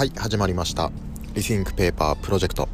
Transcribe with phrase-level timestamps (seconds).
[0.00, 0.90] はい始まりました。
[1.34, 2.70] Rethink Paper Project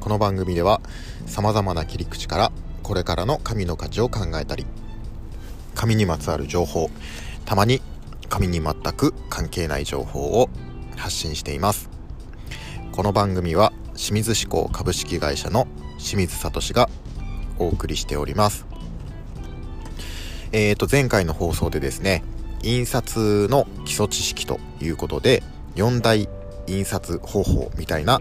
[0.00, 0.80] この番組では
[1.26, 2.52] さまざまな切り口から
[2.82, 4.64] これからの紙の価値を考えたり
[5.74, 6.88] 紙にまつわる情報
[7.44, 7.82] たまに
[8.30, 10.48] 紙に全く関係ない情報を
[10.96, 11.90] 発信しています。
[12.92, 16.88] この番組は清水紙工株式会社の清水聡が
[17.58, 18.64] お送りしております。
[20.52, 22.24] えーと前回の放送でですね
[22.62, 25.42] 印刷の基礎知識ということで
[25.76, 26.26] 4大
[26.66, 28.20] 印刷方法みたいな、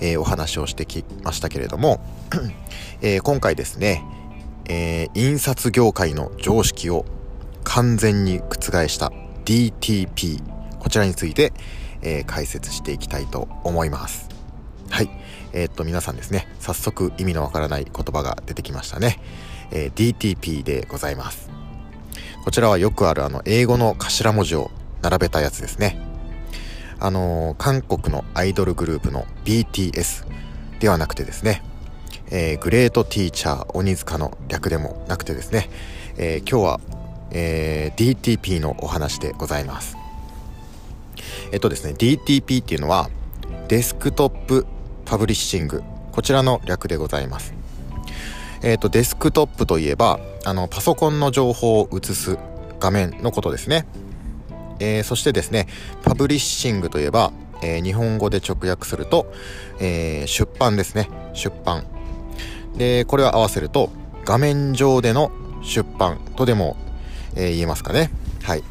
[0.00, 2.00] えー、お話をしてきましたけれども、
[3.02, 4.04] えー、今回ですね、
[4.66, 7.04] えー、印刷業界の常識を
[7.64, 9.12] 完全に覆した
[9.44, 10.42] DTP
[10.78, 11.52] こちらについて、
[12.04, 14.28] え解説していきたいと思います。
[14.90, 15.10] はい。
[15.52, 19.20] えっと皆さんですね早速意味のわからない言葉が出てきましたね、
[19.70, 21.50] え DTP でございます。
[22.44, 26.11] こちらはよくあるあの英語の頭文字を並べたやつですね。
[27.04, 30.24] あのー、韓国のアイドルグループの BTS
[30.78, 31.60] ではなくてですね、
[32.30, 35.68] えー、グレートティーチャー鬼塚の略でもなくてですね、
[36.16, 36.80] えー、今日は、
[37.32, 39.96] えー、DTP のお話でございます。
[41.50, 43.10] えっとですね、DTP っていうのは
[43.66, 44.64] デスクトップ
[45.04, 47.52] パブリッシングこちらの略でございます。
[48.62, 52.38] えっとデスクトップといえばあのパソコンの情報を映す
[52.78, 53.86] 画面のことですね。
[54.82, 55.68] えー、そしてですね
[56.02, 59.32] パブリッシングといえば、えー、日本語で直訳すると、
[59.78, 61.08] えー、出版ですね。
[61.34, 61.84] 出版。
[62.76, 63.90] でこれを合わせると
[64.24, 65.30] 画面上での
[65.62, 66.76] 出版とでも、
[67.36, 68.10] え言えますかね。
[68.42, 68.64] はい。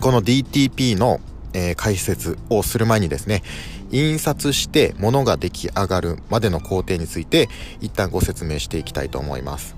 [0.00, 1.20] この DTP の、
[1.54, 3.42] え解説をする前にですね
[3.90, 7.50] 印刷して物が出来上がるまでの工程について
[7.82, 9.76] 一旦ご説明していきたいと思います。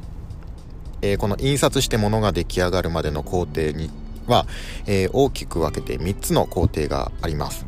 [1.02, 3.90] え、この印刷して物が出来上がるまでの工程に
[4.26, 4.46] は、
[4.86, 7.66] えー、大きく分けて3つの工程があります。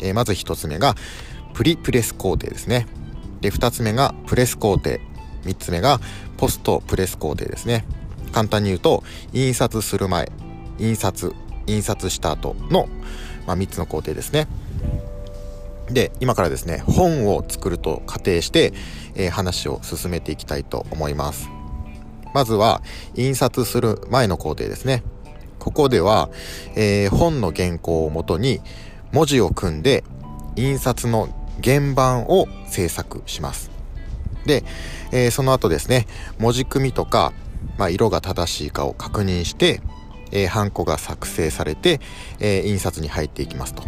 [0.00, 0.94] えー、まず1つ目が
[1.54, 2.86] プリプレス工程ですね。
[3.40, 4.98] で、2つ目がプレス工程。
[5.44, 6.00] 3つ目が
[6.36, 7.84] ポストプレス工程ですね。
[8.32, 10.30] 簡単に言うと、印刷する前、
[10.78, 11.32] 印刷、
[11.66, 12.88] 印刷した後の、
[13.46, 14.46] まあ、3つの工程ですね。
[15.90, 18.72] で、今からですね、本を作ると仮定して、
[19.14, 21.48] えー、話を進めていきたいと思います。
[22.34, 22.82] まずは、
[23.14, 25.02] 印刷する前の工程ですね。
[25.58, 26.28] ここでは、
[26.76, 28.60] えー、本の原稿をもとに
[29.12, 30.04] 文字を組んで
[30.56, 31.28] 印刷の
[31.62, 33.70] 原版を制作します。
[34.46, 34.64] で、
[35.12, 36.06] えー、その後ですね、
[36.38, 37.32] 文字組みとか、
[37.76, 39.80] まあ、色が正しいかを確認して、
[40.30, 42.00] えー、ハンコが作成されて、
[42.38, 43.82] えー、印刷に入っていきますと。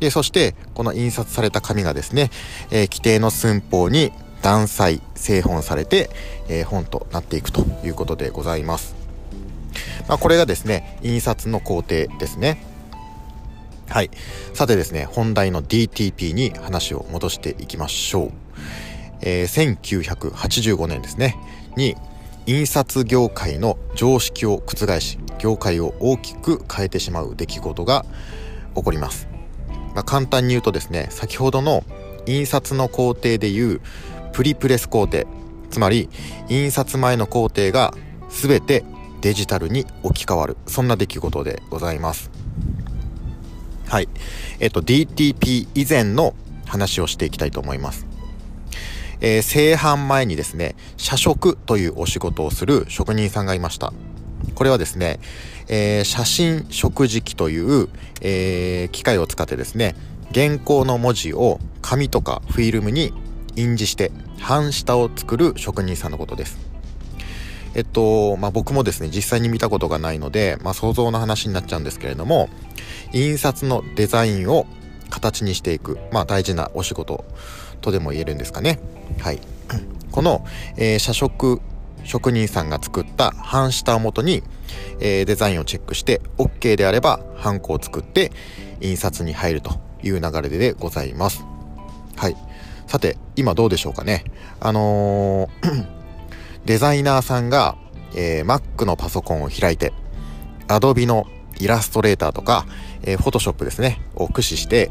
[0.00, 2.30] で、そして、この印刷された紙がですね、
[2.72, 4.10] え規定の寸法に
[4.42, 6.10] 断裁、製本されて、
[6.48, 9.01] え本となっていくということでございます。
[10.08, 12.64] まあ、これがですね、印刷の工程ですね。
[13.88, 14.10] はい。
[14.54, 18.32] さてですね、本題の DTP に話を戻していきましょう。
[19.20, 21.36] えー、1985年ですね、
[21.76, 21.96] に、
[22.46, 28.04] 印刷業界の常識を覆し、業界を大きく変えてしまう出来事が
[28.74, 29.28] 起こります。
[29.94, 31.84] まあ、簡単に言うとですね、先ほどの
[32.26, 33.80] 印刷の工程でいう
[34.32, 35.26] プリプレス工程、
[35.70, 36.08] つまり
[36.48, 37.94] 印刷前の工程が
[38.28, 38.84] 全て
[39.22, 42.30] デジタルに置き換わるそんな出来事でございます
[43.88, 44.08] はい
[44.60, 46.34] えっと DTP 以前の
[46.66, 48.12] 話をしていきたいと思います
[49.24, 53.92] えー、製版前にですね、社食というお仕事をする職人さんがいました。
[54.56, 55.20] これはですね、
[55.68, 57.88] えー、写真食事機という、
[58.20, 59.94] えー、機械を使ってですね、
[60.34, 63.12] 原稿の文字を紙とかフィルムに
[63.54, 64.10] 印字して
[64.48, 66.71] 版下を作る職人さんのことです。
[67.74, 72.48] えっと、まあ、僕もですね、実際に見たことがないので、まあ、想像の話になっちゃうんですけれども、
[73.12, 74.66] 印刷のデザインを
[75.10, 77.24] 形にしていく、まあ、大事なお仕事
[77.80, 78.78] とでも言えるんですかね。
[79.20, 79.40] はい。
[80.10, 80.44] この、
[80.76, 81.60] えー、社食
[82.04, 84.42] 職人さんが作った版下をもとに、
[85.00, 88.32] えー、デザインをチェックして OK であればハンコを作って
[88.80, 91.44] 印刷に入るという流れでございます。
[92.16, 92.36] はい。
[92.86, 94.24] さて、今どうでしょうかね。
[94.60, 96.01] あのー
[96.64, 97.76] デザイナーさんが、
[98.14, 99.92] えー、Mac のパソコンを開いて、
[100.68, 101.26] Adobe の
[101.58, 102.66] イラストレーターとか、
[103.02, 104.90] えー、Photoshop ですね、を駆使して、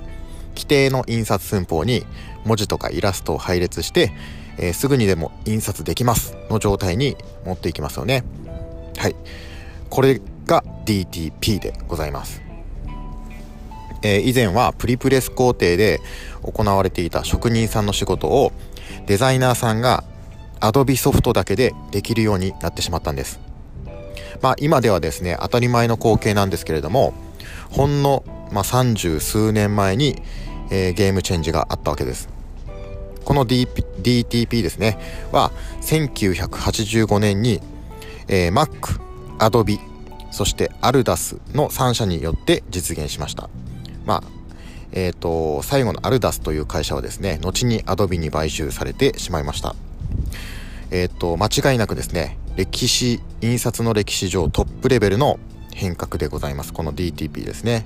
[0.56, 2.06] 規定の印刷寸法に
[2.46, 4.12] 文字とかイラストを配列して、
[4.58, 7.16] えー、すぐにでも印刷できますの状態に
[7.46, 8.24] 持っていきますよね。
[8.98, 9.16] はい。
[9.90, 12.42] これが DTP でございます。
[14.04, 16.00] えー、以前はプリプレス工程で
[16.42, 18.52] 行われていた職人さんの仕事を
[19.06, 20.04] デザイナーさんが
[20.62, 23.40] Adobe ソフトだけでできるようになってしまったんです。
[24.42, 27.14] まあ今ではですね、当たり前の光景なんですけれども、
[27.70, 30.22] ほんのまあ、30数年前に、
[30.70, 32.30] えー、ゲームチェンジがあったわけです。
[33.24, 34.98] この、D、DTP ですね
[35.32, 37.62] は1985年に、
[38.28, 39.00] えー、Mac、
[39.38, 39.80] Adobe
[40.32, 43.50] そして Aldas の3社によって実現しました。
[44.06, 44.24] まあ
[44.94, 49.76] えーと、最後のアルダスという会社はですね後に Adobe に買収されてしまいました。
[50.92, 55.40] えっ、ー、と間違いなくですね歴史印刷の歴史上トップレベルの
[55.74, 56.74] 変革でございます。
[56.74, 57.86] この DTP ですね。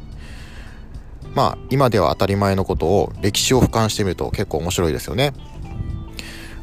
[1.35, 5.33] まあ今では当たり前のことを歴史を俯瞰してみると結構面白いですよね。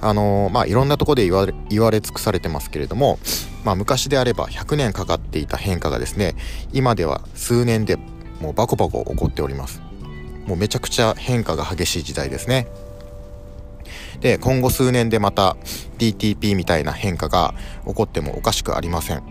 [0.00, 3.20] あのー、まあいろんなとこで言われ言われ尽くされてますけれども
[3.64, 6.34] まあ昔であれば100年かかっていた変化がですね
[6.72, 7.96] 今では数年で
[8.40, 9.80] もうバコバコ起こっております。
[10.46, 12.66] もうめちゃくちゃ変化が激しい時代ですね。
[14.20, 15.56] で今後数年でまた
[16.02, 17.54] DTP みたいな変化が
[17.86, 19.22] 起こってもおかしくありません。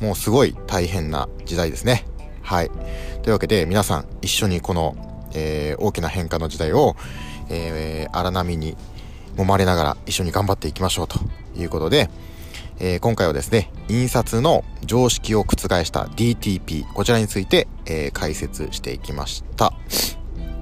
[0.00, 2.04] もうすごい大変な時代ですね。
[2.42, 2.70] はい。
[3.22, 6.96] というわけで皆さん一緒にこの、えー、大きな変化の時代を、
[7.48, 8.76] えー、荒波に
[9.36, 11.18] 揉まれながら一緒に頑張っていきましょうと
[11.56, 12.10] いうことで、
[12.80, 19.72] えー、今回はですね印刷の常識を覆した DTP こちらについて、えー、解説していきました。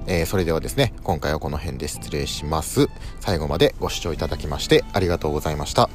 [0.07, 2.89] えー、それではですね、今回はこの辺で失礼します。
[3.19, 5.89] 最後までご視聴いただきましてありがとうございました。